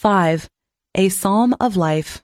5. 0.00 0.48
A 0.94 1.10
Psalm 1.10 1.54
of 1.60 1.76
Life. 1.76 2.22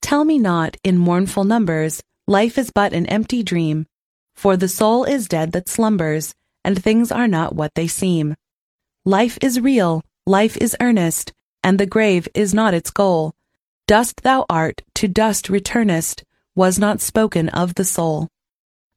Tell 0.00 0.24
me 0.24 0.40
not 0.40 0.76
in 0.82 0.98
mournful 0.98 1.44
numbers, 1.44 2.02
life 2.26 2.58
is 2.58 2.72
but 2.72 2.92
an 2.92 3.06
empty 3.06 3.44
dream, 3.44 3.86
for 4.34 4.56
the 4.56 4.66
soul 4.66 5.04
is 5.04 5.28
dead 5.28 5.52
that 5.52 5.68
slumbers, 5.68 6.34
and 6.64 6.76
things 6.82 7.12
are 7.12 7.28
not 7.28 7.54
what 7.54 7.76
they 7.76 7.86
seem. 7.86 8.34
Life 9.04 9.38
is 9.40 9.60
real, 9.60 10.02
life 10.26 10.56
is 10.56 10.76
earnest, 10.80 11.32
and 11.62 11.78
the 11.78 11.86
grave 11.86 12.26
is 12.34 12.52
not 12.52 12.74
its 12.74 12.90
goal. 12.90 13.34
Dust 13.86 14.22
thou 14.22 14.44
art, 14.50 14.82
to 14.96 15.06
dust 15.06 15.48
returnest, 15.48 16.24
was 16.56 16.76
not 16.76 17.00
spoken 17.00 17.50
of 17.50 17.76
the 17.76 17.84
soul. 17.84 18.26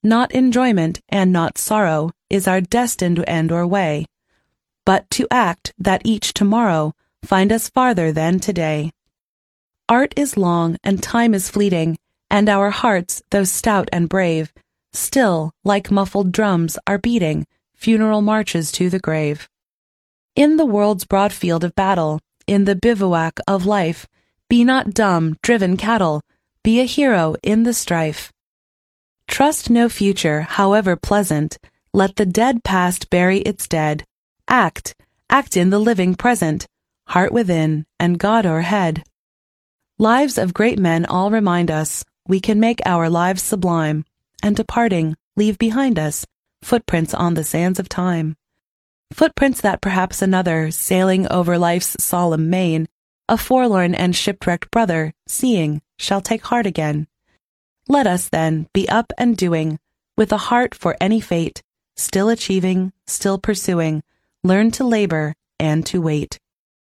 Not 0.01 0.31
enjoyment 0.31 0.99
and 1.09 1.31
not 1.31 1.59
sorrow 1.59 2.09
is 2.27 2.47
our 2.47 2.59
destined 2.59 3.23
end 3.27 3.51
or 3.51 3.67
way, 3.67 4.07
but 4.83 5.07
to 5.11 5.27
act 5.29 5.73
that 5.77 6.01
each 6.03 6.33
tomorrow 6.33 6.95
find 7.25 7.51
us 7.51 7.69
farther 7.69 8.11
than 8.11 8.39
today. 8.39 8.91
Art 9.89 10.13
is 10.15 10.37
long 10.37 10.77
and 10.83 11.01
time 11.01 11.33
is 11.33 11.49
fleeting, 11.49 11.97
and 12.29 12.49
our 12.49 12.69
hearts, 12.69 13.21
though 13.31 13.43
stout 13.43 13.89
and 13.91 14.09
brave, 14.09 14.53
still, 14.93 15.51
like 15.63 15.91
muffled 15.91 16.31
drums, 16.31 16.77
are 16.87 16.97
beating 16.97 17.45
funeral 17.75 18.21
marches 18.21 18.71
to 18.71 18.89
the 18.89 18.99
grave. 18.99 19.47
In 20.35 20.57
the 20.57 20.65
world's 20.65 21.05
broad 21.05 21.31
field 21.31 21.63
of 21.63 21.75
battle, 21.75 22.19
in 22.47 22.65
the 22.65 22.75
bivouac 22.75 23.39
of 23.47 23.65
life, 23.65 24.07
be 24.49 24.63
not 24.63 24.93
dumb, 24.93 25.37
driven 25.41 25.77
cattle, 25.77 26.21
be 26.63 26.79
a 26.79 26.85
hero 26.85 27.35
in 27.43 27.63
the 27.63 27.73
strife. 27.73 28.31
Trust 29.27 29.69
no 29.69 29.89
future, 29.89 30.41
however 30.41 30.95
pleasant, 30.95 31.57
let 31.93 32.15
the 32.15 32.25
dead 32.25 32.63
past 32.63 33.09
bury 33.09 33.39
its 33.39 33.67
dead. 33.67 34.03
Act, 34.47 34.95
act 35.29 35.55
in 35.57 35.69
the 35.69 35.79
living 35.79 36.15
present, 36.15 36.67
heart 37.07 37.31
within, 37.31 37.85
and 37.99 38.19
God 38.19 38.45
o'erhead. 38.45 39.03
Lives 39.97 40.37
of 40.37 40.53
great 40.53 40.79
men 40.79 41.05
all 41.05 41.31
remind 41.31 41.71
us 41.71 42.03
we 42.27 42.39
can 42.39 42.59
make 42.59 42.81
our 42.85 43.09
lives 43.09 43.41
sublime, 43.41 44.05
and 44.41 44.55
departing, 44.55 45.15
leave 45.35 45.57
behind 45.57 45.99
us 45.99 46.25
footprints 46.65 47.13
on 47.13 47.35
the 47.35 47.43
sands 47.43 47.79
of 47.79 47.87
time. 47.87 48.35
Footprints 49.13 49.61
that 49.61 49.81
perhaps 49.81 50.21
another, 50.21 50.71
sailing 50.71 51.27
over 51.31 51.57
life's 51.59 51.95
solemn 51.99 52.49
main, 52.49 52.87
a 53.29 53.37
forlorn 53.37 53.93
and 53.93 54.15
shipwrecked 54.15 54.71
brother, 54.71 55.13
seeing, 55.27 55.81
shall 55.97 56.21
take 56.21 56.43
heart 56.45 56.65
again. 56.65 57.07
Let 57.87 58.07
us, 58.07 58.29
then, 58.29 58.67
be 58.73 58.89
up 58.89 59.13
and 59.17 59.37
doing, 59.37 59.79
with 60.17 60.31
a 60.31 60.37
heart 60.37 60.73
for 60.73 60.97
any 60.99 61.21
fate, 61.21 61.61
still 61.95 62.29
achieving, 62.29 62.91
still 63.05 63.37
pursuing, 63.37 64.01
learn 64.43 64.71
to 64.71 64.83
labor 64.83 65.35
and 65.59 65.85
to 65.85 66.01
wait. 66.01 66.39